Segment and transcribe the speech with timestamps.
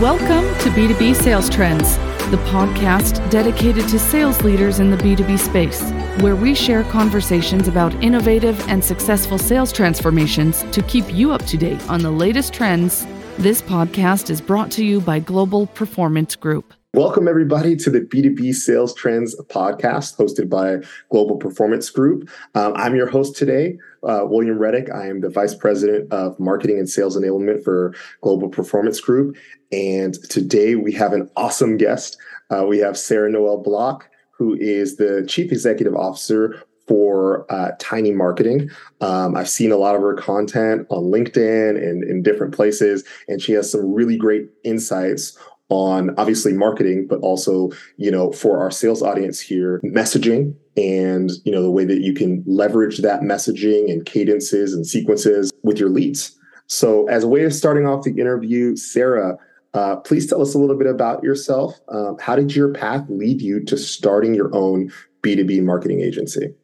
[0.00, 1.96] Welcome to B2B Sales Trends,
[2.30, 5.82] the podcast dedicated to sales leaders in the B2B space,
[6.22, 11.56] where we share conversations about innovative and successful sales transformations to keep you up to
[11.56, 13.08] date on the latest trends.
[13.38, 16.74] This podcast is brought to you by Global Performance Group.
[16.94, 20.78] Welcome, everybody, to the B2B Sales Trends podcast hosted by
[21.10, 22.30] Global Performance Group.
[22.54, 24.90] Um, I'm your host today, uh, William Reddick.
[24.90, 29.36] I am the Vice President of Marketing and Sales Enablement for Global Performance Group.
[29.72, 32.18] And today we have an awesome guest.
[32.50, 38.12] Uh, we have Sarah Noel Block, who is the Chief Executive Officer for uh, Tiny
[38.12, 38.70] Marketing.
[39.00, 43.42] Um, I've seen a lot of her content on LinkedIn and in different places, and
[43.42, 48.70] she has some really great insights on obviously marketing, but also, you know, for our
[48.70, 53.90] sales audience here, messaging and, you know, the way that you can leverage that messaging
[53.90, 56.38] and cadences and sequences with your leads.
[56.68, 59.38] So, as a way of starting off the interview, Sarah,
[59.74, 61.74] uh, please tell us a little bit about yourself.
[61.88, 66.54] Um, how did your path lead you to starting your own B2B marketing agency?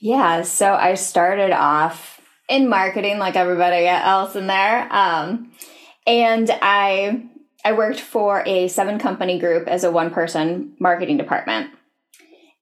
[0.00, 4.92] Yeah, so I started off in marketing like everybody else in there.
[4.92, 5.52] Um,
[6.06, 7.28] and I
[7.64, 11.70] I worked for a seven company group as a one person marketing department.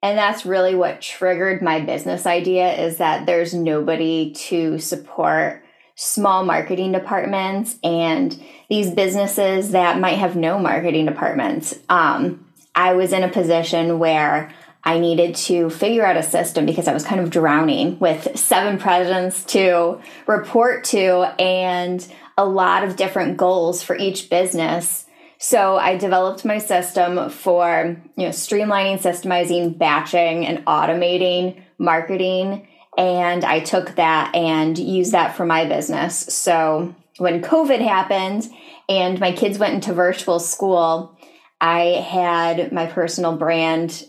[0.03, 6.45] And that's really what triggered my business idea is that there's nobody to support small
[6.45, 11.79] marketing departments and these businesses that might have no marketing departments.
[11.89, 14.53] Um, I was in a position where
[14.85, 18.79] I needed to figure out a system because I was kind of drowning with seven
[18.79, 22.05] presidents to report to and
[22.37, 25.07] a lot of different goals for each business.
[25.45, 33.45] So I developed my system for, you know, streamlining, systemizing, batching and automating marketing and
[33.45, 36.17] I took that and used that for my business.
[36.17, 38.49] So when COVID happened
[38.89, 41.19] and my kids went into virtual school,
[41.61, 44.07] I had my personal brand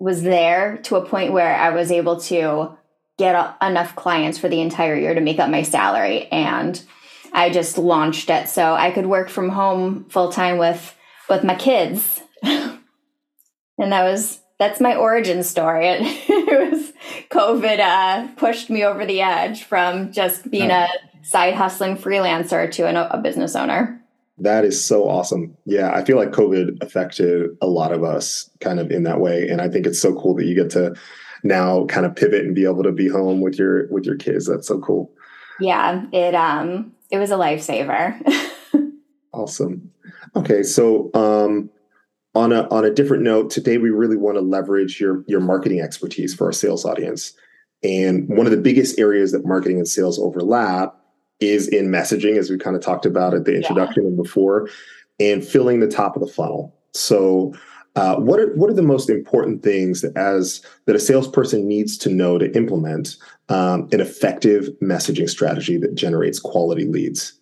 [0.00, 2.76] was there to a point where I was able to
[3.16, 6.82] get enough clients for the entire year to make up my salary and
[7.32, 10.94] I just launched it so I could work from home full time with
[11.28, 12.20] with my kids.
[12.42, 12.78] and
[13.78, 15.88] that was that's my origin story.
[15.88, 16.92] It, it was
[17.30, 20.88] COVID uh, pushed me over the edge from just being a
[21.22, 24.00] side hustling freelancer to an, a business owner.
[24.38, 25.56] That is so awesome.
[25.66, 29.48] Yeah, I feel like COVID affected a lot of us kind of in that way,
[29.48, 30.94] and I think it's so cool that you get to
[31.44, 34.46] now kind of pivot and be able to be home with your with your kids.
[34.46, 35.10] That's so cool.
[35.60, 38.20] Yeah, it um it was a lifesaver.
[39.32, 39.92] awesome.
[40.34, 41.70] Okay, so um
[42.34, 45.80] on a on a different note, today we really want to leverage your your marketing
[45.80, 47.34] expertise for our sales audience.
[47.84, 50.96] And one of the biggest areas that marketing and sales overlap
[51.40, 54.08] is in messaging, as we kind of talked about at the introduction yeah.
[54.08, 54.68] and before,
[55.20, 56.74] and filling the top of the funnel.
[56.94, 57.52] So,
[57.94, 61.98] uh, what are what are the most important things that as that a salesperson needs
[61.98, 63.16] to know to implement
[63.48, 67.38] um, an effective messaging strategy that generates quality leads?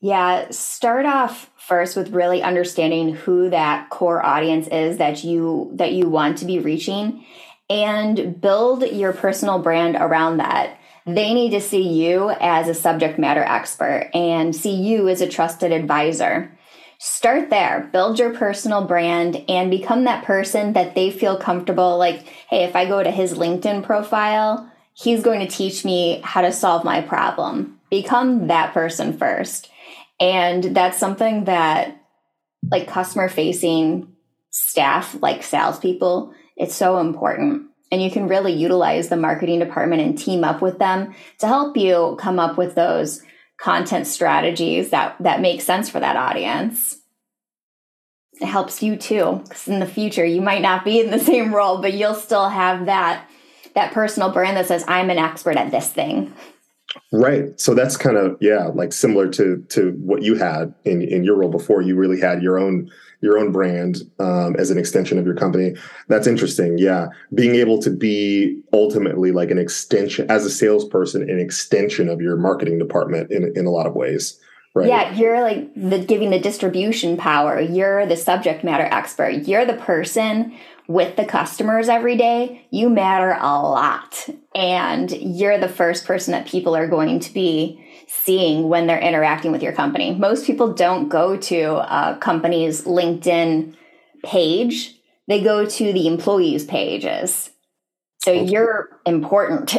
[0.00, 5.92] Yeah, start off first with really understanding who that core audience is that you that
[5.92, 7.24] you want to be reaching
[7.70, 10.76] and build your personal brand around that.
[11.06, 15.28] They need to see you as a subject matter expert and see you as a
[15.28, 16.50] trusted advisor.
[17.04, 22.22] Start there, build your personal brand and become that person that they feel comfortable like,
[22.48, 26.52] hey, if I go to his LinkedIn profile, he's going to teach me how to
[26.52, 27.80] solve my problem.
[27.90, 29.68] Become that person first
[30.20, 32.00] and that's something that,
[32.70, 34.14] like customer facing
[34.50, 37.66] staff, like salespeople, it's so important.
[37.90, 41.76] And you can really utilize the marketing department and team up with them to help
[41.76, 43.22] you come up with those
[43.62, 46.98] content strategies that, that make sense for that audience.
[48.40, 51.54] It helps you too, because in the future you might not be in the same
[51.54, 53.28] role, but you'll still have that
[53.74, 56.34] that personal brand that says, I'm an expert at this thing.
[57.10, 57.58] Right.
[57.58, 61.36] So that's kind of yeah, like similar to to what you had in in your
[61.36, 61.80] role before.
[61.80, 62.90] You really had your own
[63.22, 65.74] your own brand um, as an extension of your company.
[66.08, 66.76] That's interesting.
[66.76, 72.20] Yeah, being able to be ultimately like an extension as a salesperson, an extension of
[72.20, 74.38] your marketing department in in a lot of ways.
[74.74, 74.88] Right.
[74.88, 77.60] Yeah, you're like the giving the distribution power.
[77.60, 79.46] You're the subject matter expert.
[79.46, 80.56] You're the person
[80.88, 84.28] with the customers every day, you matter a lot.
[84.54, 87.82] And you're the first person that people are going to be
[88.24, 90.14] seeing when they're interacting with your company.
[90.14, 93.74] Most people don't go to a company's LinkedIn
[94.24, 94.94] page,
[95.28, 97.50] they go to the employees' pages.
[98.18, 98.44] So okay.
[98.44, 99.76] you're important.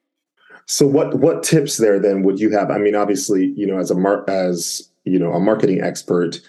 [0.66, 2.70] so what what tips there then would you have?
[2.70, 6.40] I mean, obviously, you know, as a mar- as you know a marketing expert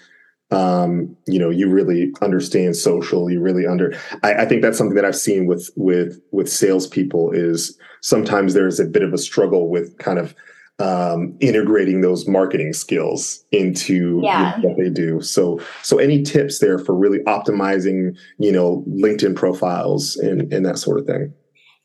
[0.50, 4.96] um, you know you really understand social you really under I, I, think that's something
[4.96, 9.68] that i've seen with with with salespeople is sometimes there's a bit of a struggle
[9.68, 10.34] with kind of
[10.80, 14.56] um, integrating those marketing skills into yeah.
[14.56, 18.84] you know, what they do so so any tips there for really optimizing you know
[18.88, 21.32] linkedin profiles and and that sort of thing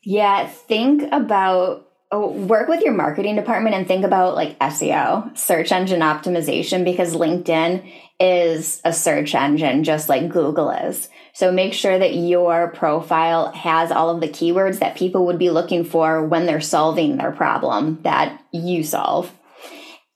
[0.02, 6.00] yeah think about work with your marketing department and think about like SEO, search engine
[6.00, 11.08] optimization, because LinkedIn is a search engine just like Google is.
[11.32, 15.50] So make sure that your profile has all of the keywords that people would be
[15.50, 19.30] looking for when they're solving their problem that you solve.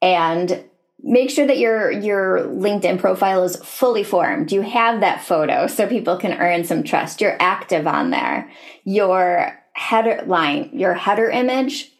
[0.00, 0.64] And
[1.02, 4.52] make sure that your your LinkedIn profile is fully formed.
[4.52, 7.20] You have that photo so people can earn some trust.
[7.20, 8.50] You're active on there.
[8.84, 11.90] Your header line, your header image,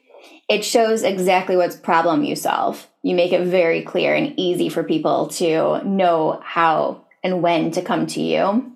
[0.48, 2.86] it shows exactly what problem you solve.
[3.02, 7.82] You make it very clear and easy for people to know how and when to
[7.82, 8.72] come to you.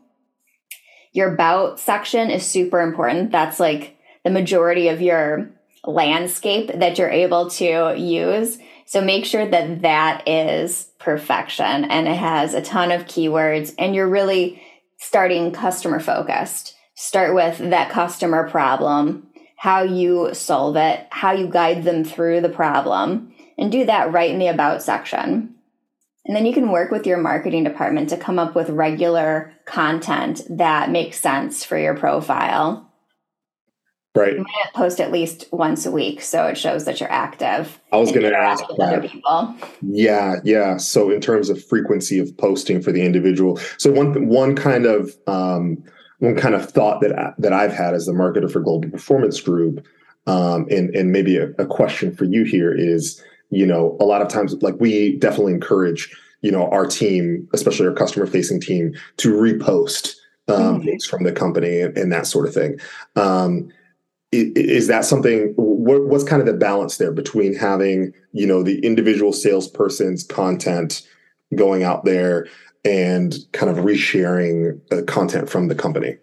[1.13, 3.31] Your about section is super important.
[3.31, 5.51] That's like the majority of your
[5.85, 8.59] landscape that you're able to use.
[8.87, 13.95] So make sure that that is perfection and it has a ton of keywords and
[13.95, 14.63] you're really
[14.99, 21.85] starting customer focused start with that customer problem, how you solve it, how you guide
[21.85, 25.55] them through the problem, and do that right in the About section.
[26.27, 30.41] And then you can work with your marketing department to come up with regular content
[30.49, 32.91] that makes sense for your profile.
[34.17, 34.35] Right.
[34.35, 37.81] You might post at least once a week, so it shows that you're active.
[37.93, 38.81] I was going to ask that.
[38.81, 39.57] Other people.
[39.83, 40.77] Yeah, yeah.
[40.77, 45.17] So in terms of frequency of posting for the individual, so one one kind of
[45.27, 45.83] um,
[46.25, 49.87] one kind of thought that that I've had as the marketer for Global Performance Group,
[50.27, 54.23] um, and and maybe a, a question for you here is, you know, a lot
[54.23, 58.95] of times like we definitely encourage you know our team, especially our customer facing team,
[59.19, 60.15] to repost
[60.49, 60.85] um, mm-hmm.
[60.85, 62.79] things from the company and, and, that sort of thing.
[63.17, 63.71] Um,
[64.31, 68.79] is that something what, what's kind of the balance there between having you know the
[68.81, 71.07] individual salesperson's content
[71.55, 72.47] going out there
[72.85, 76.19] and kind of resharing uh, content from the company?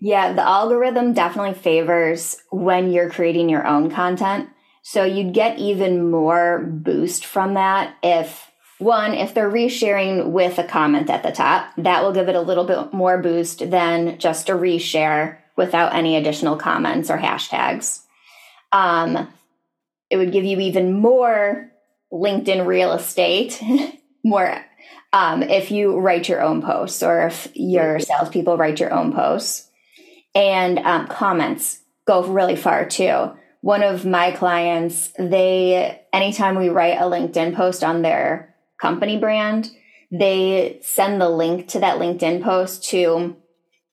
[0.00, 4.48] Yeah, the algorithm definitely favors when you're creating your own content.
[4.82, 10.64] So you'd get even more boost from that if one, if they're resharing with a
[10.64, 14.48] comment at the top, that will give it a little bit more boost than just
[14.48, 18.00] a reshare without any additional comments or hashtags.
[18.72, 19.28] Um,
[20.08, 21.70] it would give you even more
[22.10, 23.62] LinkedIn real estate,
[24.24, 24.64] more
[25.12, 29.68] um, if you write your own posts or if your salespeople write your own posts.
[30.34, 33.32] And um, comments go really far too.
[33.62, 39.70] One of my clients, they, anytime we write a LinkedIn post on their company brand,
[40.10, 43.36] they send the link to that LinkedIn post to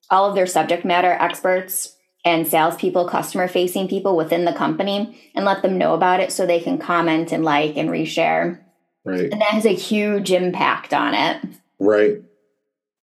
[0.09, 5.45] all of their subject matter experts and salespeople, customer facing people within the company, and
[5.45, 8.59] let them know about it so they can comment and like and reshare.
[9.07, 9.31] Right.
[9.31, 11.41] And that has a huge impact on it.
[11.79, 12.21] Right.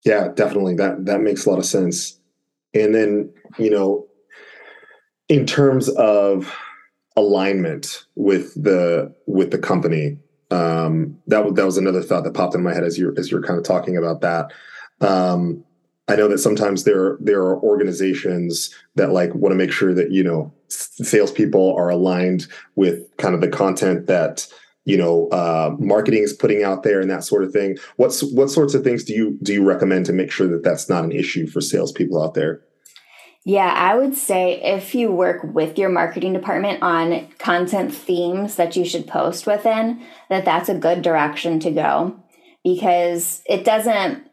[0.04, 0.76] Yeah, definitely.
[0.76, 2.20] That that makes a lot of sense.
[2.74, 4.08] And then, you know,
[5.30, 6.52] in terms of
[7.16, 10.18] alignment with the with the company,
[10.50, 13.44] um, that that was another thought that popped in my head as you're as you're
[13.44, 14.52] kind of talking about that.
[15.02, 15.64] Um,
[16.08, 20.12] I know that sometimes there there are organizations that like want to make sure that
[20.12, 24.48] you know salespeople are aligned with kind of the content that
[24.92, 27.78] you know uh, marketing is putting out there and that sort of thing.
[27.96, 30.90] What's what sorts of things do you do you recommend to make sure that that's
[30.90, 32.62] not an issue for salespeople out there?
[33.44, 38.76] Yeah i would say if you work with your marketing department on content themes that
[38.76, 42.18] you should post within that that's a good direction to go.
[42.64, 44.30] Because it doesn't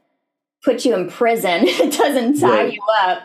[0.62, 2.72] put you in prison it doesn't tie right.
[2.74, 3.22] you up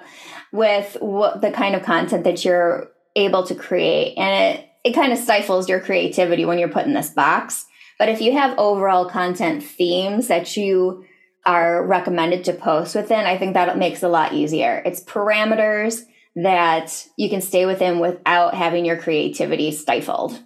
[0.53, 4.15] with what the kind of content that you're able to create.
[4.17, 7.65] And it it kind of stifles your creativity when you're put in this box.
[7.97, 11.05] But if you have overall content themes that you
[11.45, 14.81] are recommended to post within, I think that makes it a lot easier.
[14.85, 16.01] It's parameters
[16.35, 20.41] that you can stay within without having your creativity stifled.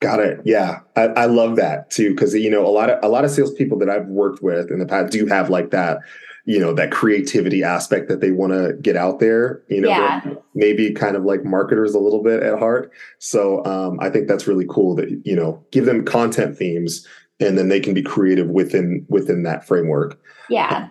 [0.00, 0.40] Got it.
[0.44, 3.30] Yeah, I, I love that too because you know a lot of a lot of
[3.30, 5.98] salespeople that I've worked with in the past do have like that
[6.44, 10.20] you know that creativity aspect that they want to get out there you know yeah.
[10.54, 14.46] maybe kind of like marketers a little bit at heart so um, i think that's
[14.46, 17.06] really cool that you know give them content themes
[17.40, 20.88] and then they can be creative within within that framework yeah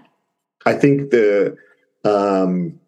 [0.66, 1.56] i think the
[2.04, 2.80] um,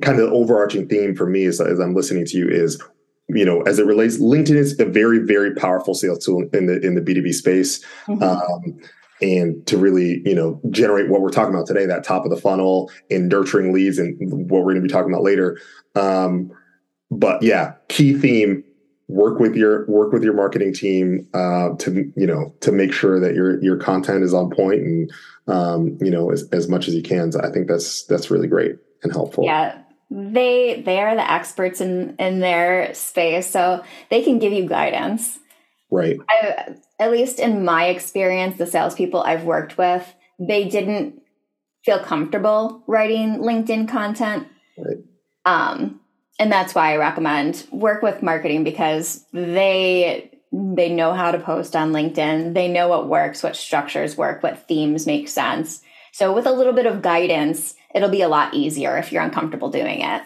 [0.00, 2.82] kind of the overarching theme for me as, as i'm listening to you is
[3.28, 6.78] you know, as it relates, LinkedIn is a very, very powerful sales tool in the
[6.80, 7.84] in the B two B space.
[8.06, 8.22] Mm-hmm.
[8.22, 8.78] Um,
[9.20, 12.36] and to really, you know, generate what we're talking about today, that top of the
[12.36, 14.16] funnel and nurturing leads, and
[14.50, 15.58] what we're going to be talking about later.
[15.94, 16.50] Um,
[17.10, 18.62] but yeah, key theme:
[19.08, 23.20] work with your work with your marketing team uh, to you know to make sure
[23.20, 25.10] that your your content is on point and
[25.46, 27.32] um, you know as, as much as you can.
[27.32, 29.44] So I think that's that's really great and helpful.
[29.44, 29.78] Yeah,
[30.10, 35.38] they they are the experts in in their space so they can give you guidance
[35.90, 41.20] right I, at least in my experience the salespeople i've worked with they didn't
[41.84, 44.46] feel comfortable writing linkedin content
[44.78, 44.96] right.
[45.44, 46.00] um
[46.38, 51.76] and that's why i recommend work with marketing because they they know how to post
[51.76, 56.46] on linkedin they know what works what structures work what themes make sense so with
[56.46, 60.22] a little bit of guidance it'll be a lot easier if you're uncomfortable doing it.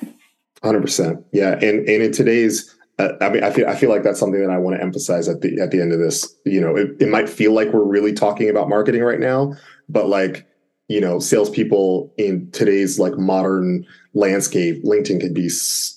[0.63, 1.25] 100%.
[1.33, 1.53] Yeah.
[1.53, 2.77] And, and in today's,
[3.21, 5.41] I mean, I feel, I feel like that's something that I want to emphasize at
[5.41, 8.13] the, at the end of this, you know, it, it might feel like we're really
[8.13, 9.55] talking about marketing right now,
[9.89, 10.47] but like,
[10.89, 15.49] you know, salespeople in today's like modern landscape, LinkedIn can be,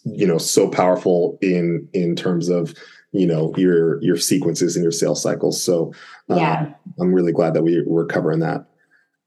[0.05, 2.75] you know, so powerful in, in terms of,
[3.11, 5.61] you know, your, your sequences and your sales cycles.
[5.61, 5.93] So
[6.29, 8.65] um, yeah, I'm really glad that we, we're covering that.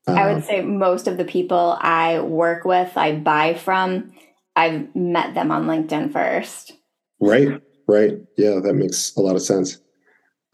[0.06, 0.46] I would uh-huh.
[0.46, 4.12] say most of the people I work with, I buy from,
[4.54, 6.74] I've met them on LinkedIn first.
[7.18, 8.18] Right, right.
[8.36, 9.78] Yeah, that makes a lot of sense.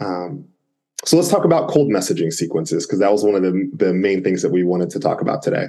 [0.01, 0.47] Um,
[1.05, 4.23] so let's talk about cold messaging sequences because that was one of the, the main
[4.23, 5.67] things that we wanted to talk about today.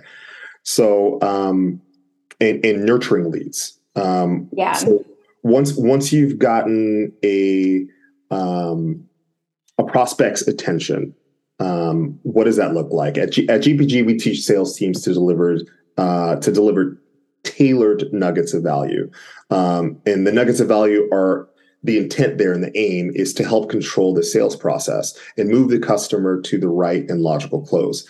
[0.63, 1.81] So, um,
[2.39, 3.79] and, and nurturing leads.
[3.95, 4.73] Um, yeah.
[4.73, 5.03] So
[5.43, 7.85] once once you've gotten a
[8.31, 9.07] um,
[9.77, 11.13] a prospect's attention,
[11.59, 14.05] um, what does that look like at, G- at GPG?
[14.05, 15.59] We teach sales teams to deliver
[15.97, 16.99] uh, to deliver
[17.43, 19.11] tailored nuggets of value,
[19.49, 21.47] um, and the nuggets of value are
[21.83, 25.69] the intent there and the aim is to help control the sales process and move
[25.69, 28.07] the customer to the right and logical close.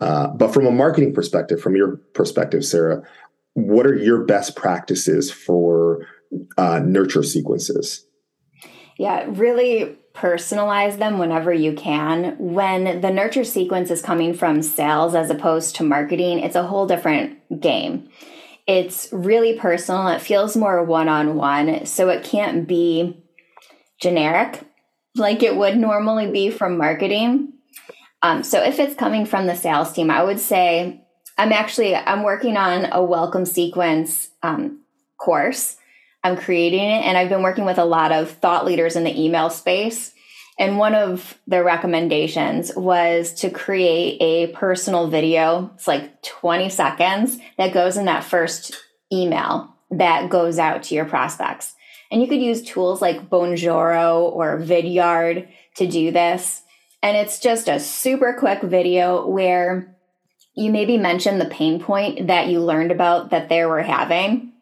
[0.00, 3.02] Uh, but from a marketing perspective, from your perspective, Sarah,
[3.54, 6.06] what are your best practices for
[6.58, 8.04] uh, nurture sequences?
[8.98, 12.36] Yeah, really personalize them whenever you can.
[12.38, 16.86] When the nurture sequence is coming from sales as opposed to marketing, it's a whole
[16.86, 18.08] different game.
[18.66, 23.22] It's really personal, it feels more one on one, so it can't be
[24.00, 24.60] generic
[25.14, 27.52] like it would normally be from marketing.
[28.22, 31.04] Um, so if it's coming from the sales team, I would say
[31.36, 34.82] I'm actually I'm working on a welcome sequence um,
[35.22, 35.76] course
[36.24, 37.04] I'm creating it.
[37.04, 40.12] And I've been working with a lot of thought leaders in the email space.
[40.58, 45.70] And one of their recommendations was to create a personal video.
[45.74, 48.76] It's like 20 seconds that goes in that first
[49.12, 51.74] email that goes out to your prospects.
[52.10, 56.62] And you could use tools like Bonjoro or Vidyard to do this.
[57.02, 59.96] And it's just a super quick video where
[60.54, 64.52] you maybe mention the pain point that you learned about that they were having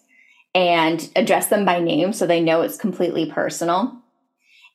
[0.55, 4.00] and address them by name so they know it's completely personal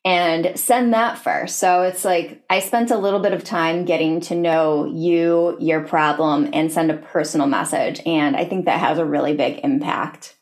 [0.06, 1.58] and send that first.
[1.58, 5.82] So it's like I spent a little bit of time getting to know you, your
[5.82, 8.00] problem, and send a personal message.
[8.06, 10.36] And I think that has a really big impact.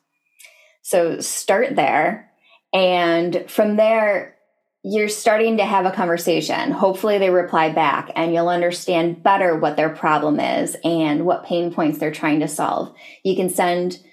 [0.82, 2.30] So start there.
[2.74, 4.36] And from there,
[4.84, 6.72] you're starting to have a conversation.
[6.72, 11.74] Hopefully, they reply back and you'll understand better what their problem is and what pain
[11.74, 12.94] points they're trying to solve.
[13.24, 14.04] You can send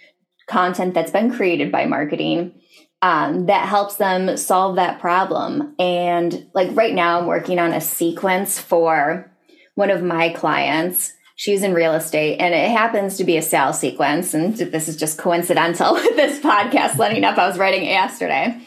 [0.46, 2.59] content that's been created by marketing
[3.02, 5.74] um, that helps them solve that problem.
[5.78, 9.30] And like right now, I'm working on a sequence for
[9.74, 11.12] one of my clients.
[11.36, 14.34] She's in real estate and it happens to be a sales sequence.
[14.34, 17.38] And this is just coincidental with this podcast letting up.
[17.38, 18.60] I was writing yesterday.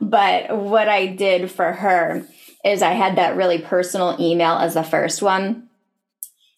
[0.00, 2.26] But what I did for her
[2.64, 5.68] is I had that really personal email as the first one.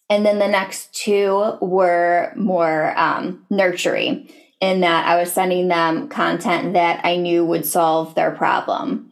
[0.09, 4.29] And then the next two were more um, nurturing
[4.61, 9.11] in that I was sending them content that I knew would solve their problem.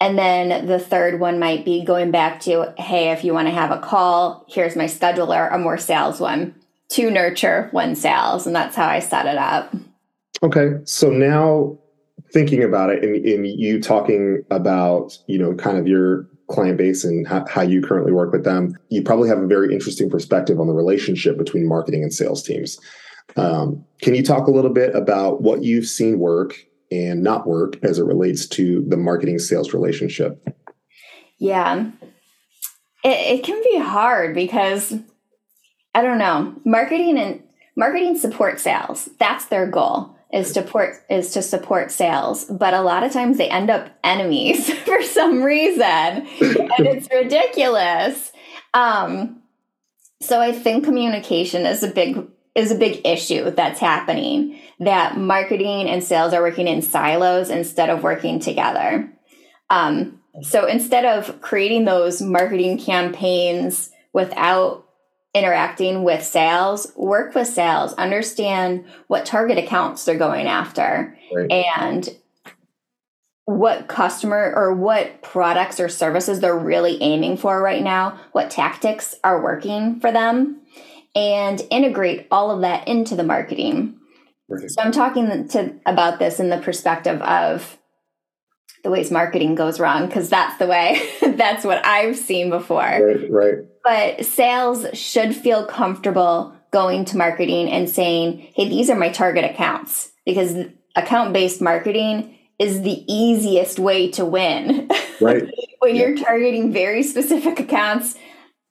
[0.00, 3.54] And then the third one might be going back to, hey, if you want to
[3.54, 6.56] have a call, here's my scheduler, a more sales one,
[6.88, 8.44] to nurture one sales.
[8.44, 9.72] And that's how I set it up.
[10.42, 10.72] Okay.
[10.84, 11.78] So now
[12.32, 17.04] thinking about it and, and you talking about, you know, kind of your client base
[17.04, 20.58] and how, how, you currently work with them, you probably have a very interesting perspective
[20.58, 22.78] on the relationship between marketing and sales teams.
[23.36, 26.56] Um, can you talk a little bit about what you've seen work
[26.90, 30.46] and not work as it relates to the marketing sales relationship?
[31.38, 31.90] Yeah,
[33.04, 34.94] it, it can be hard because
[35.94, 37.42] I don't know marketing and
[37.76, 39.08] marketing support sales.
[39.18, 43.36] That's their goal is to support is to support sales but a lot of times
[43.36, 48.32] they end up enemies for some reason and it's ridiculous
[48.74, 49.42] um,
[50.20, 55.88] so i think communication is a big is a big issue that's happening that marketing
[55.88, 59.10] and sales are working in silos instead of working together
[59.70, 64.86] um, so instead of creating those marketing campaigns without
[65.34, 71.50] interacting with sales, work with sales, understand what target accounts they're going after right.
[71.50, 72.08] and
[73.46, 79.14] what customer or what products or services they're really aiming for right now, what tactics
[79.24, 80.60] are working for them,
[81.14, 83.98] and integrate all of that into the marketing.
[84.68, 87.78] So I'm talking to about this in the perspective of
[88.84, 92.80] the ways marketing goes wrong because that's the way that's what I've seen before.
[92.80, 93.54] Right, right.
[93.84, 99.44] But sales should feel comfortable going to marketing and saying, "Hey, these are my target
[99.44, 104.88] accounts." Because account-based marketing is the easiest way to win.
[105.20, 105.44] Right.
[105.78, 106.08] when yeah.
[106.08, 108.16] you're targeting very specific accounts,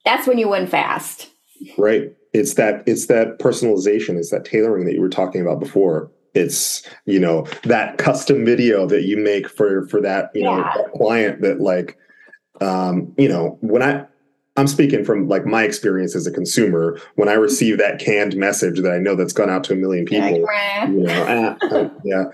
[0.03, 1.29] that's when you win fast.
[1.77, 2.12] Right.
[2.33, 6.09] It's that it's that personalization, it's that tailoring that you were talking about before.
[6.33, 10.55] It's you know that custom video that you make for for that you yeah.
[10.55, 11.97] know client that like
[12.61, 14.05] um you know when i
[14.55, 16.97] i'm speaking from like my experience as a consumer.
[17.15, 20.05] When i receive that canned message that i know that's gone out to a million
[20.05, 20.29] people
[20.88, 22.25] you know ah, yeah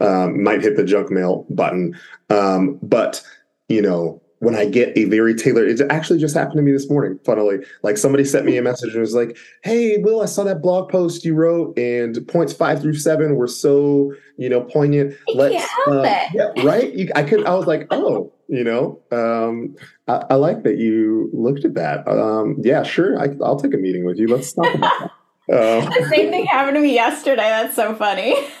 [0.00, 1.98] um, might hit the junk mail button.
[2.28, 3.22] Um but
[3.70, 6.88] you know when I get a very tailored, it actually just happened to me this
[6.88, 7.58] morning, funnily.
[7.82, 10.88] Like somebody sent me a message and was like, Hey, Will, I saw that blog
[10.88, 15.16] post you wrote, and points five through seven were so, you know, poignant.
[15.34, 16.94] Let's, uh, yeah, right.
[16.94, 19.74] You, I could, I was like, Oh, you know, um,
[20.06, 22.06] I, I, like that you looked at that.
[22.06, 23.20] Um, yeah, sure.
[23.20, 24.28] I, will take a meeting with you.
[24.28, 25.10] Let's talk about
[25.48, 25.56] that.
[25.56, 27.48] Uh, the same thing happened to me yesterday.
[27.48, 28.36] That's so funny.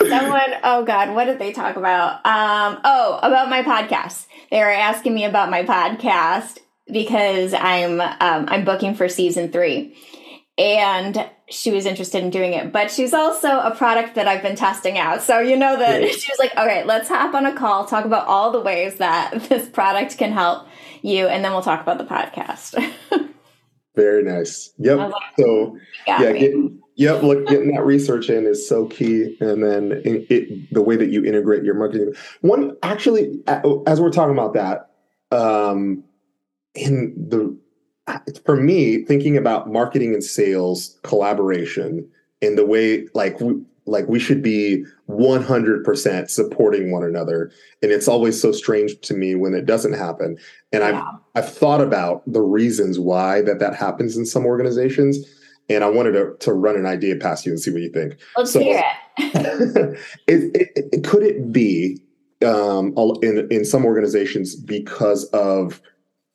[0.00, 2.14] Someone, oh God, what did they talk about?
[2.26, 4.26] Um, oh, about my podcast.
[4.50, 6.58] They were asking me about my podcast
[6.90, 9.96] because I'm um, I'm booking for season three,
[10.58, 12.72] and she was interested in doing it.
[12.72, 15.22] But she's also a product that I've been testing out.
[15.22, 16.08] So you know that yeah.
[16.12, 19.32] she was like, okay, let's hop on a call, talk about all the ways that
[19.48, 20.66] this product can help
[21.02, 22.82] you, and then we'll talk about the podcast.
[23.94, 24.72] Very nice.
[24.78, 24.98] Yep.
[24.98, 26.52] Like, so yeah, get,
[26.96, 27.22] yep.
[27.22, 31.10] Look, getting that research in is so key, and then it, it, the way that
[31.10, 32.12] you integrate your marketing.
[32.40, 34.90] One actually, as we're talking about that,
[35.30, 36.02] um,
[36.74, 37.56] in the
[38.44, 42.06] for me thinking about marketing and sales collaboration
[42.40, 47.50] in the way like we, like we should be 100% supporting one another.
[47.82, 50.38] And it's always so strange to me when it doesn't happen.
[50.72, 51.02] And yeah.
[51.34, 55.18] i've i've thought about the reasons why that that happens in some organizations.
[55.68, 58.16] And i wanted to, to run an idea past you and see what you think.
[58.36, 58.82] Let's so, hear
[59.18, 59.98] it.
[60.26, 62.00] it, it, it could it be
[62.44, 65.80] um, in in some organizations because of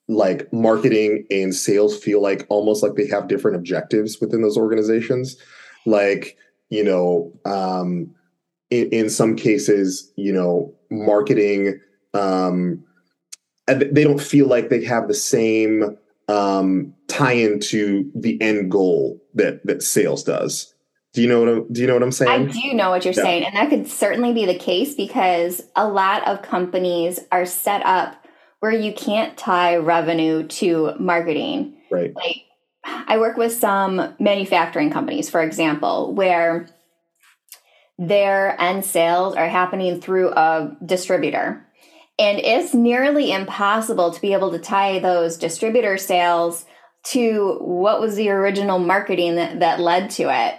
[0.08, 5.38] like marketing and sales feel like almost like they have different objectives within those organizations?
[5.86, 6.38] Like
[6.70, 8.14] you know, um,
[8.70, 11.80] in, in some cases, you know, marketing,
[12.14, 12.84] um,
[13.68, 19.66] they don't feel like they have the same um, tie into the end goal that
[19.66, 20.74] that sales does.
[21.14, 22.50] Do you know what I'm, do you know what I'm saying?
[22.50, 23.24] I do know what you're yeah.
[23.24, 27.84] saying, and that could certainly be the case because a lot of companies are set
[27.86, 28.16] up
[28.60, 31.76] where you can't tie revenue to marketing.
[31.92, 32.14] Right.
[32.16, 32.44] Like
[32.84, 36.68] I work with some manufacturing companies, for example, where
[37.98, 41.66] their end sales are happening through a distributor.
[42.18, 46.66] And it's nearly impossible to be able to tie those distributor sales
[47.06, 50.56] to what was the original marketing that, that led to it.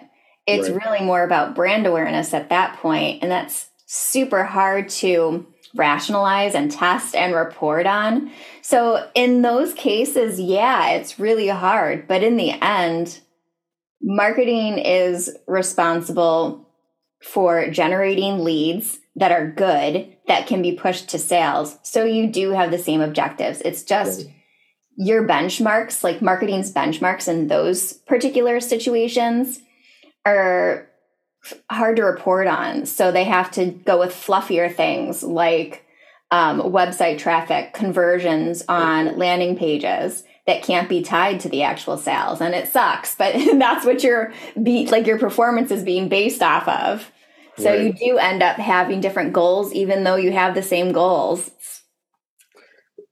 [0.47, 0.85] It's right.
[0.85, 6.71] really more about brand awareness at that point, And that's super hard to rationalize and
[6.71, 8.31] test and report on.
[8.71, 12.07] So in those cases, yeah, it's really hard.
[12.07, 13.19] But in the end,
[14.01, 16.69] marketing is responsible
[17.21, 21.81] for generating leads that are good that can be pushed to sales.
[21.83, 23.61] So you do have the same objectives.
[23.63, 24.29] It's just
[24.97, 29.61] your benchmarks, like marketing's benchmarks in those particular situations
[30.25, 30.89] are
[31.69, 32.87] hard to report on.
[32.87, 35.85] So they have to go with fluffier things like
[36.31, 42.41] um, website traffic, conversions on landing pages that can't be tied to the actual sales.
[42.41, 46.67] And it sucks, but that's what your beat, like your performance is being based off
[46.69, 47.11] of.
[47.59, 47.83] So right.
[47.83, 51.51] you do end up having different goals, even though you have the same goals.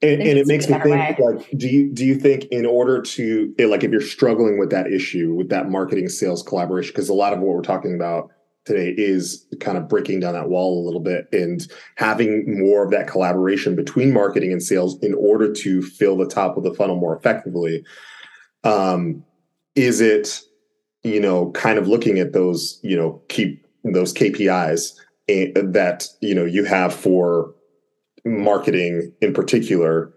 [0.00, 1.16] And, and, it makes me think way.
[1.18, 4.86] like do you do you think in order to like if you're struggling with that
[4.86, 8.30] issue with that marketing sales collaboration because a lot of what we're talking about
[8.64, 11.66] today is kind of breaking down that wall a little bit and
[11.96, 16.56] having more of that collaboration between marketing and sales in order to fill the top
[16.56, 17.84] of the funnel more effectively.
[18.64, 19.24] Um,
[19.74, 20.40] is it,
[21.02, 24.94] you know, kind of looking at those, you know, keep those KPIs
[25.28, 27.54] that you know you have for
[28.24, 30.12] marketing in particular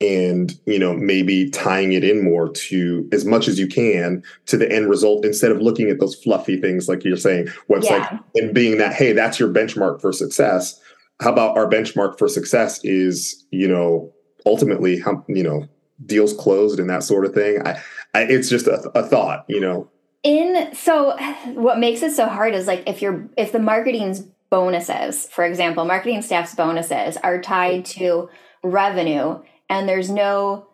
[0.00, 4.56] and you know maybe tying it in more to as much as you can to
[4.56, 8.18] the end result instead of looking at those fluffy things like you're saying website yeah.
[8.36, 10.80] and being that hey that's your benchmark for success.
[11.20, 14.12] How about our benchmark for success is you know
[14.46, 15.66] ultimately how you know
[16.06, 17.60] deals closed and that sort of thing.
[17.66, 17.82] I,
[18.14, 19.90] I it's just a, a thought you know?
[20.22, 21.16] In so
[21.54, 25.84] what makes it so hard is like if you're if the marketing's bonuses for example
[25.84, 28.30] marketing staff's bonuses are tied to
[28.62, 30.66] revenue and there's no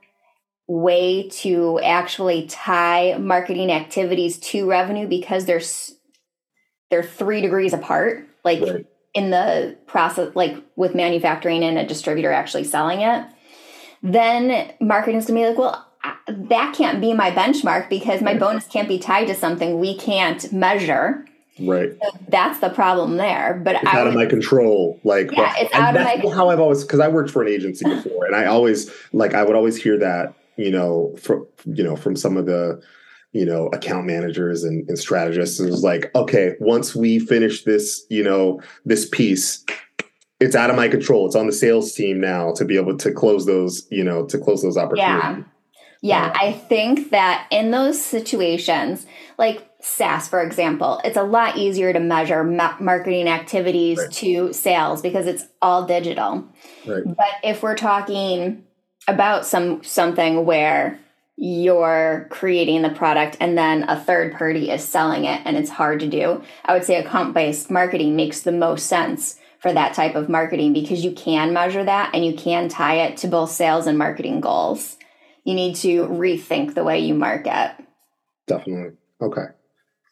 [0.67, 5.61] way to actually tie marketing activities to revenue because they're
[6.91, 8.87] they're 3 degrees apart like right.
[9.13, 13.27] in the process like with manufacturing and a distributor actually selling it.
[14.03, 15.91] Then marketing's going to be like well
[16.29, 20.53] that can't be my benchmark because my bonus can't be tied to something we can't
[20.53, 21.27] measure
[21.61, 21.93] Right.
[22.03, 23.61] So that's the problem there.
[23.65, 24.99] But it's I out would, of my control.
[25.05, 27.85] Like, yeah, it's out of my how I've always because I worked for an agency
[27.85, 31.95] before, and I always like I would always hear that you know from you know
[31.95, 32.83] from some of the
[33.33, 35.61] you know account managers and, and strategists.
[35.61, 39.65] It was like, okay, once we finish this, you know, this piece,
[40.41, 41.27] it's out of my control.
[41.27, 44.39] It's on the sales team now to be able to close those, you know, to
[44.39, 45.23] close those opportunities.
[45.23, 45.45] Yeah.
[46.03, 49.07] Yeah, I think that in those situations,
[49.39, 54.11] like SaaS, for example, it's a lot easier to measure ma- marketing activities right.
[54.13, 56.49] to sales because it's all digital.
[56.87, 57.03] Right.
[57.05, 58.65] But if we're talking
[59.07, 60.99] about some something where
[61.37, 66.01] you're creating the product and then a third party is selling it and it's hard
[66.01, 70.15] to do, I would say account based marketing makes the most sense for that type
[70.15, 73.87] of marketing because you can measure that and you can tie it to both sales
[73.87, 74.97] and marketing goals.
[75.45, 77.77] You need to rethink the way you market.
[78.47, 78.97] Definitely.
[79.21, 79.47] Okay.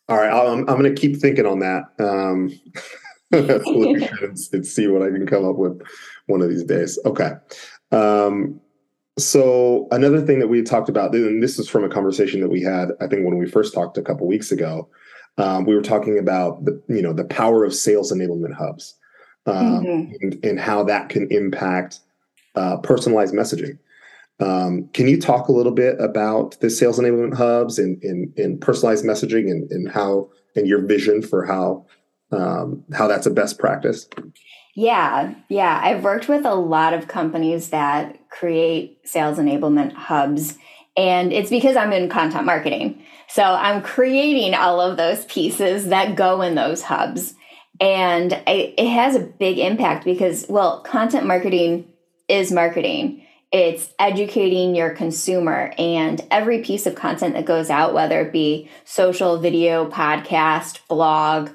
[0.08, 2.50] All right, I'm, I'm going to keep thinking on that um,
[3.32, 5.80] and see what I can come up with
[6.26, 6.98] one of these days.
[7.04, 7.32] Okay.
[7.92, 8.60] Um,
[9.18, 12.62] so another thing that we talked about, and this is from a conversation that we
[12.62, 14.88] had, I think when we first talked a couple weeks ago,
[15.38, 18.94] um, we were talking about the you know the power of sales enablement hubs
[19.46, 20.14] um, mm-hmm.
[20.20, 22.00] and, and, how that can impact
[22.54, 23.78] uh, personalized messaging.
[24.42, 28.61] Um, can you talk a little bit about the sales enablement hubs and, and, and
[28.61, 31.87] personalized messaging and, and, how and your vision for how
[32.33, 34.09] um, how that's a best practice?
[34.74, 35.81] Yeah, yeah.
[35.83, 40.57] I've worked with a lot of companies that create sales enablement hubs,
[40.96, 43.02] and it's because I'm in content marketing.
[43.28, 47.35] So I'm creating all of those pieces that go in those hubs.
[47.81, 51.87] And it, it has a big impact because, well, content marketing
[52.28, 58.22] is marketing it's educating your consumer and every piece of content that goes out whether
[58.22, 61.50] it be social video podcast blog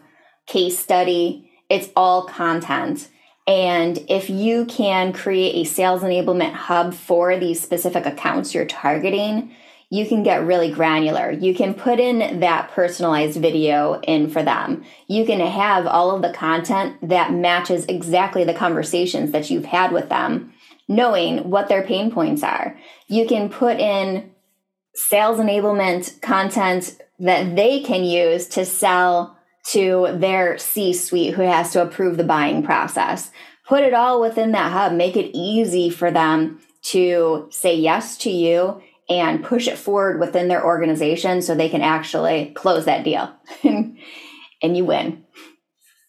[0.46, 3.10] case study it's all content
[3.48, 9.52] and if you can create a sales enablement hub for these specific accounts you're targeting
[9.90, 11.32] you can get really granular.
[11.32, 14.84] You can put in that personalized video in for them.
[15.08, 19.94] You can have all of the content that matches exactly the conversations that you've had
[19.94, 20.52] with them
[20.88, 22.78] knowing what their pain points are.
[23.08, 24.32] You can put in
[24.94, 29.38] sales enablement content that they can use to sell
[29.72, 33.32] to their C suite who has to approve the buying process.
[33.68, 38.30] Put it all within that hub, make it easy for them to say yes to
[38.30, 43.32] you and push it forward within their organization so they can actually close that deal
[43.64, 43.98] and
[44.78, 45.24] you win.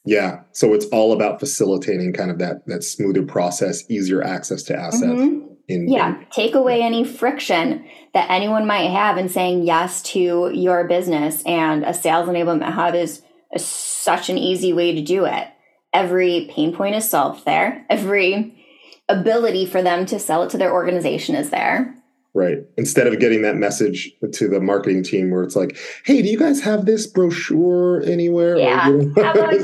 [0.08, 0.40] Yeah.
[0.52, 5.04] So it's all about facilitating kind of that that smoother process, easier access to assets.
[5.04, 5.46] Mm-hmm.
[5.68, 6.16] In, yeah.
[6.16, 11.42] In, Take away any friction that anyone might have in saying yes to your business.
[11.42, 13.20] And a sales enablement hub is,
[13.52, 15.48] is such an easy way to do it.
[15.92, 17.84] Every pain point is solved there.
[17.90, 18.64] Every
[19.10, 21.94] ability for them to sell it to their organization is there.
[22.38, 22.58] Right.
[22.76, 26.38] Instead of getting that message to the marketing team where it's like, hey, do you
[26.38, 28.56] guys have this brochure anywhere?
[28.56, 28.88] Yeah.
[28.88, 29.22] Or, you know?
[29.22, 29.54] about,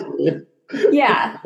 [0.92, 1.38] yeah.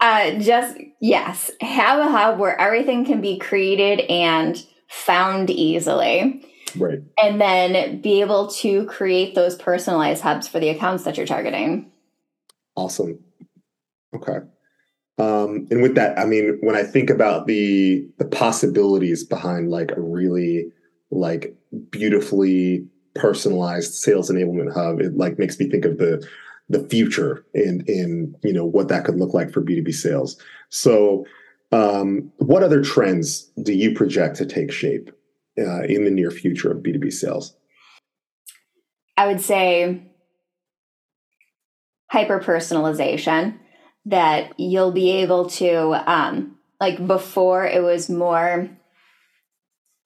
[0.00, 1.52] Uh, just, yes.
[1.60, 6.44] Have a hub where everything can be created and found easily.
[6.76, 6.98] Right.
[7.22, 11.92] And then be able to create those personalized hubs for the accounts that you're targeting.
[12.74, 13.20] Awesome.
[14.12, 14.38] Okay.
[15.18, 19.92] Um, and with that, I mean, when I think about the the possibilities behind like
[19.92, 20.72] a really
[21.10, 21.54] like
[21.90, 26.26] beautifully personalized sales enablement hub, it like makes me think of the
[26.68, 30.36] the future and in you know what that could look like for B2B sales.
[30.70, 31.26] So
[31.70, 35.10] um, what other trends do you project to take shape
[35.58, 37.54] uh, in the near future of B2B sales?
[39.16, 40.02] I would say
[42.10, 43.58] hyper personalization
[44.06, 48.68] that you'll be able to um, like before it was more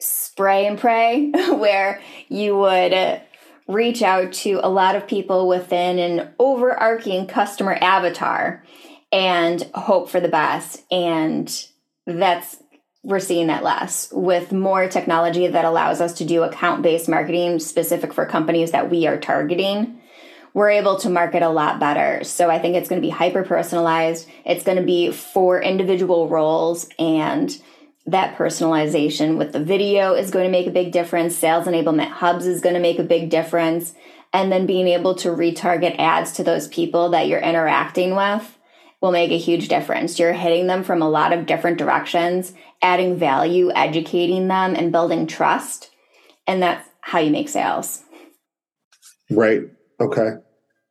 [0.00, 3.22] spray and pray where you would
[3.66, 8.64] reach out to a lot of people within an overarching customer avatar
[9.12, 10.82] and hope for the best.
[10.90, 11.66] And
[12.06, 12.56] that's
[13.04, 14.10] we're seeing that less.
[14.12, 18.90] With more technology that allows us to do account based marketing specific for companies that
[18.90, 19.97] we are targeting
[20.54, 22.24] we're able to market a lot better.
[22.24, 24.28] So I think it's going to be hyper personalized.
[24.44, 27.56] It's going to be for individual roles and
[28.06, 31.36] that personalization with the video is going to make a big difference.
[31.36, 33.94] Sales enablement hubs is going to make a big difference.
[34.32, 38.58] And then being able to retarget ads to those people that you're interacting with
[39.00, 40.18] will make a huge difference.
[40.18, 45.26] You're hitting them from a lot of different directions, adding value, educating them, and building
[45.26, 45.90] trust.
[46.46, 48.02] And that's how you make sales.
[49.30, 49.62] Right.
[50.00, 50.30] Okay.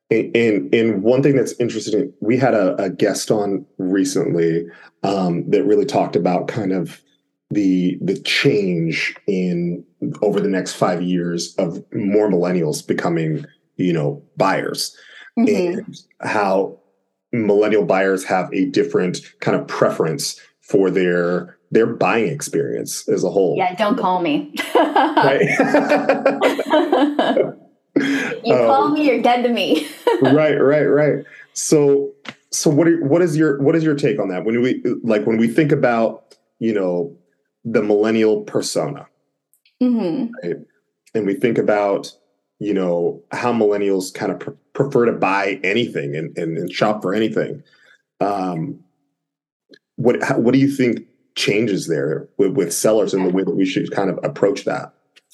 [0.09, 4.65] And, and one thing that's interesting, we had a, a guest on recently
[5.03, 7.01] um, that really talked about kind of
[7.49, 9.81] the the change in
[10.21, 13.45] over the next five years of more millennials becoming
[13.77, 14.93] you know buyers
[15.39, 15.79] mm-hmm.
[15.79, 16.77] and how
[17.31, 23.29] millennial buyers have a different kind of preference for their their buying experience as a
[23.29, 23.55] whole.
[23.57, 24.53] Yeah, don't call me.
[28.47, 29.88] you call um, me, you're dead to me.
[30.21, 31.25] right, right, right.
[31.53, 32.13] So,
[32.51, 32.88] so what?
[32.88, 34.45] Are, what is your what is your take on that?
[34.45, 37.15] When we like when we think about you know
[37.63, 39.07] the millennial persona,
[39.81, 40.31] mm-hmm.
[40.43, 40.57] right?
[41.13, 42.12] And we think about
[42.60, 47.01] you know how millennials kind of pr- prefer to buy anything and, and, and shop
[47.01, 47.63] for anything.
[48.19, 48.79] Um,
[49.95, 51.05] what how, what do you think
[51.36, 54.93] changes there with, with sellers and the way that we should kind of approach that?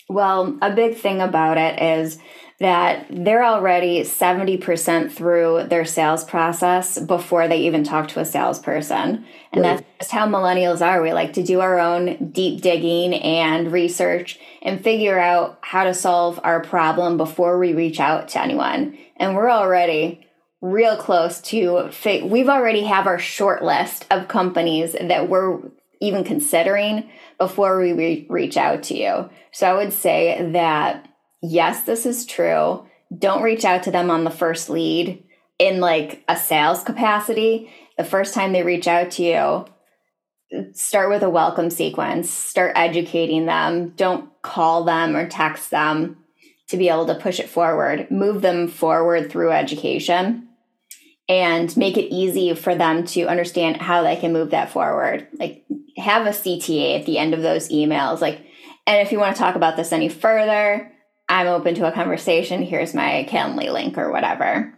[0.09, 2.19] Well, a big thing about it is
[2.63, 9.25] that they're already 70% through their sales process before they even talk to a salesperson.
[9.51, 9.77] And right.
[9.77, 11.01] that's just how millennials are.
[11.01, 15.93] We like to do our own deep digging and research and figure out how to
[15.93, 18.97] solve our problem before we reach out to anyone.
[19.17, 20.25] And we're already
[20.61, 21.91] real close to
[22.23, 25.59] we've already have our short list of companies that we're
[25.99, 29.29] even considering before we re- reach out to you.
[29.51, 31.09] So I would say that
[31.43, 32.87] yes, this is true.
[33.15, 35.23] Don't reach out to them on the first lead
[35.59, 37.69] in like a sales capacity.
[37.97, 39.65] The first time they reach out to you,
[40.73, 43.89] start with a welcome sequence, start educating them.
[43.89, 46.17] Don't call them or text them
[46.69, 48.09] to be able to push it forward.
[48.09, 50.47] Move them forward through education
[51.29, 55.27] and make it easy for them to understand how they can move that forward.
[55.39, 55.65] Like
[55.97, 58.21] have a CTA at the end of those emails.
[58.21, 58.39] Like,
[58.87, 60.92] and if you want to talk about this any further,
[61.29, 62.61] I'm open to a conversation.
[62.61, 64.77] Here's my Calendly link or whatever.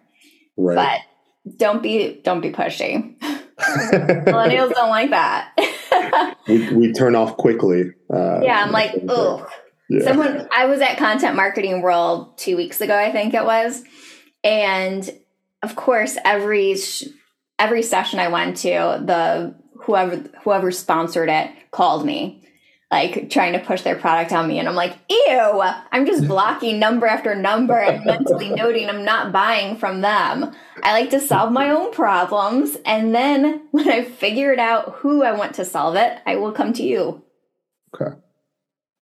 [0.58, 1.01] Right.
[1.45, 3.17] But don't be don't be pushy.
[3.58, 6.38] Millennials don't like that.
[6.47, 7.91] we, we turn off quickly.
[8.13, 9.47] Uh, yeah, I'm like, oh.
[9.88, 10.03] Yeah.
[10.03, 13.84] Someone I was at Content Marketing World two weeks ago, I think it was,
[14.43, 15.08] and
[15.62, 16.75] of course, every
[17.60, 18.69] every session I went to,
[19.05, 22.47] the whoever whoever sponsored it called me
[22.91, 26.80] like trying to push their product on me and I'm like, ew, I'm just blocking
[26.80, 30.54] number after number and mentally noting I'm not buying from them.
[30.84, 35.24] I like to solve my own problems and then when I figure it out who
[35.24, 37.24] I want to solve it, I will come to you.
[37.93, 38.15] Okay.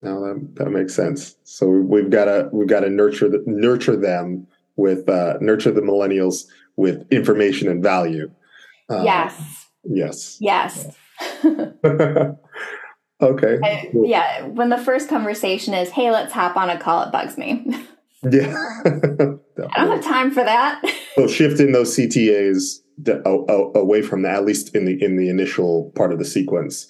[0.02, 1.36] Now that that makes sense.
[1.44, 5.80] So we've got to we've got to nurture the, nurture them with uh, nurture the
[5.80, 6.44] millennials
[6.76, 8.30] with information and value.
[8.90, 9.66] Uh, yes.
[9.84, 10.38] Yes.
[10.40, 10.94] Yes.
[13.24, 13.58] Okay.
[13.62, 14.06] I, cool.
[14.06, 14.46] Yeah.
[14.46, 17.66] When the first conversation is, hey, let's hop on a call, it bugs me.
[18.30, 18.56] Yeah.
[18.86, 20.82] I don't have time for that.
[21.14, 22.80] so shifting those CTAs
[23.74, 26.86] away from that, at least in the in the initial part of the sequence.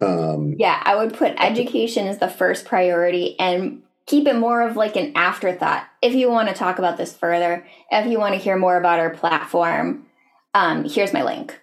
[0.00, 4.76] Um, yeah, I would put education as the first priority and keep it more of
[4.76, 5.84] like an afterthought.
[6.00, 9.00] If you want to talk about this further, if you want to hear more about
[9.00, 10.06] our platform,
[10.54, 11.60] um, here's my link.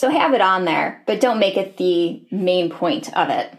[0.00, 3.52] So have it on there, but don't make it the main point of it.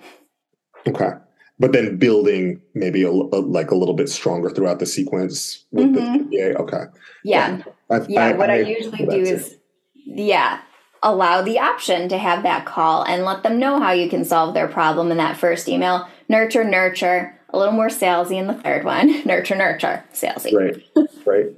[0.88, 1.12] Okay.
[1.60, 5.94] But then building maybe a, a like a little bit stronger throughout the sequence with
[5.94, 6.30] mm-hmm.
[6.30, 6.86] the yeah, okay.
[7.24, 7.62] Yeah.
[7.92, 8.06] yeah.
[8.10, 9.56] yeah I, what I, I usually do is
[9.94, 10.62] yeah,
[11.04, 14.56] allow the option to have that call and let them know how you can solve
[14.56, 16.08] their problem in that first email.
[16.28, 19.22] Nurture, nurture, a little more salesy in the third one.
[19.28, 20.54] Nurture, nurture, salesy.
[20.54, 21.08] Right.
[21.24, 21.56] right.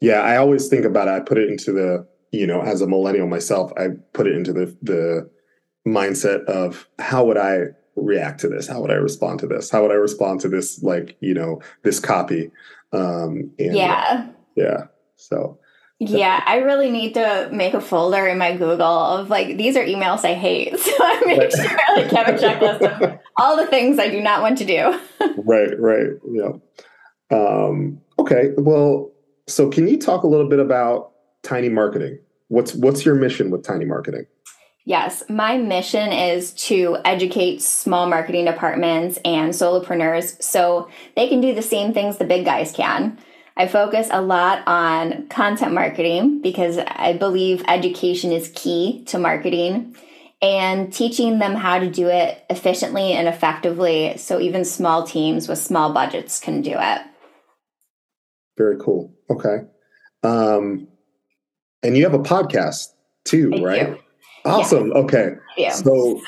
[0.00, 1.12] Yeah, I always think about it.
[1.12, 4.52] I put it into the, you know, as a millennial myself, I put it into
[4.52, 5.30] the the
[5.86, 7.66] mindset of how would I
[7.96, 8.66] react to this?
[8.66, 9.70] How would I respond to this?
[9.70, 12.50] How would I respond to this like, you know, this copy?
[12.92, 14.28] Um and yeah.
[14.56, 14.84] Yeah.
[15.16, 15.58] So
[16.00, 19.84] yeah, I really need to make a folder in my Google of like these are
[19.84, 20.74] emails I hate.
[20.78, 24.20] So I make sure I like have a checklist of all the things I do
[24.20, 25.00] not want to do.
[25.44, 26.10] right, right.
[26.30, 26.52] Yeah.
[27.30, 28.50] Um, okay.
[28.58, 29.12] Well,
[29.46, 32.18] so can you talk a little bit about Tiny Marketing?
[32.48, 34.26] What's what's your mission with Tiny Marketing?
[34.86, 41.54] Yes, my mission is to educate small marketing departments and solopreneurs so they can do
[41.54, 43.18] the same things the big guys can.
[43.56, 49.96] I focus a lot on content marketing because I believe education is key to marketing
[50.42, 55.58] and teaching them how to do it efficiently and effectively so even small teams with
[55.58, 57.02] small budgets can do it.
[58.58, 59.14] Very cool.
[59.30, 59.60] Okay.
[60.22, 60.88] Um,
[61.84, 62.88] and you have a podcast
[63.24, 63.86] too, I right?
[63.86, 63.98] Do.
[64.44, 64.88] Awesome.
[64.88, 64.94] Yeah.
[64.94, 65.30] Okay.
[65.56, 65.72] Yeah.
[65.72, 66.20] So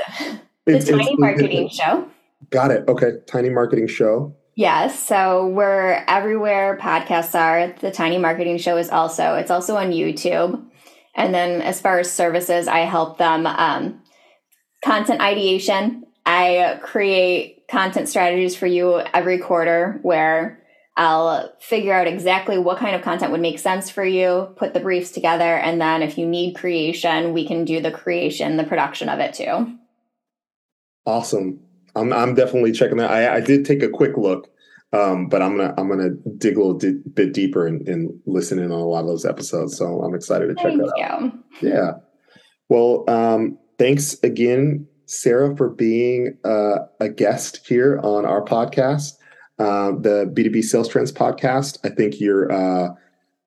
[0.64, 2.08] the Tiny it's, Marketing it's, Show.
[2.50, 2.84] Got it.
[2.88, 3.12] Okay.
[3.26, 4.34] Tiny Marketing Show.
[4.54, 4.98] Yes.
[4.98, 7.74] So we're everywhere podcasts are.
[7.80, 9.34] The Tiny Marketing Show is also.
[9.34, 10.62] It's also on YouTube.
[11.14, 14.02] And then as far as services, I help them um,
[14.84, 16.04] content ideation.
[16.24, 20.62] I create content strategies for you every quarter where
[20.96, 24.80] I'll figure out exactly what kind of content would make sense for you, put the
[24.80, 29.10] briefs together, and then if you need creation, we can do the creation, the production
[29.10, 29.76] of it too.
[31.04, 31.60] Awesome.
[31.94, 33.10] I'm I'm definitely checking that.
[33.10, 34.48] I, I did take a quick look,
[34.92, 38.58] um, but I'm gonna I'm gonna dig a little di- bit deeper and, and listen
[38.58, 39.76] in on a lot of those episodes.
[39.76, 41.04] So I'm excited to check Thank that you.
[41.04, 41.32] out.
[41.60, 41.92] Yeah.
[42.68, 49.12] Well, um, thanks again, Sarah, for being uh, a guest here on our podcast
[49.58, 51.78] uh, the B2B Sales Trends podcast.
[51.84, 52.94] I think your, uh,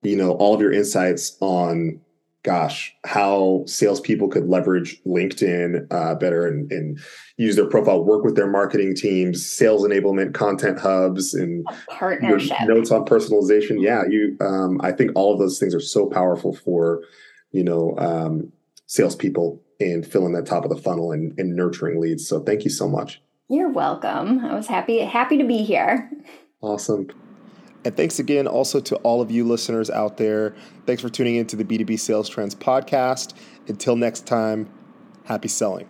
[0.02, 2.00] you know, all of your insights on,
[2.42, 6.98] gosh, how salespeople could leverage LinkedIn uh, better and, and,
[7.36, 12.90] use their profile, work with their marketing teams, sales enablement, content hubs, and partnership notes
[12.90, 13.80] on personalization.
[13.80, 14.36] Yeah, you.
[14.42, 17.02] Um, I think all of those things are so powerful for,
[17.52, 18.52] you know, um,
[18.86, 22.28] salespeople and filling that top of the funnel and, and nurturing leads.
[22.28, 23.22] So thank you so much.
[23.50, 24.44] You're welcome.
[24.44, 26.08] I was happy happy to be here.
[26.60, 27.08] Awesome.
[27.84, 30.54] And thanks again also to all of you listeners out there.
[30.86, 33.34] Thanks for tuning in to the B2B Sales Trends podcast.
[33.66, 34.70] Until next time,
[35.24, 35.88] happy selling.